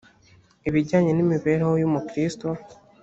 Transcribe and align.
ibijyanye 0.67 1.11
n’imibereho 1.13 1.73
y’umukristo 1.81 2.47